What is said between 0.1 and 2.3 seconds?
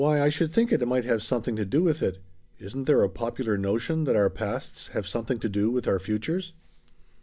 I should think it might have something to do with it.